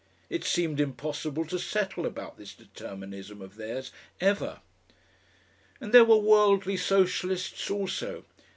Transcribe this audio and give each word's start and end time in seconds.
It 0.31 0.43
seemed 0.43 0.79
impossible 0.79 1.45
to 1.45 1.59
settle 1.59 2.07
about 2.07 2.35
this 2.35 2.55
Determinism 2.55 3.39
of 3.39 3.55
theirs 3.55 3.91
ever. 4.19 4.61
And 5.79 5.93
there 5.93 6.03
were 6.03 6.17
worldly 6.17 6.75
Socialists 6.77 7.69
also. 7.69 8.25